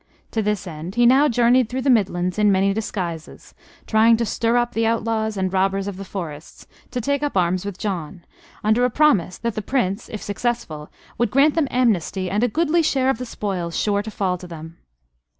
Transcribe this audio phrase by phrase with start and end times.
[0.31, 3.53] To this end he now journeyed through the Midlands in many disguises,
[3.85, 7.65] trying to stir up the outlaws and robbers of the forests to take up arms
[7.65, 8.25] with John,
[8.63, 12.81] under a promise that the Prince (if successful) would grant them amnesty and a goodly
[12.81, 14.77] share of the spoils sure to fall to them.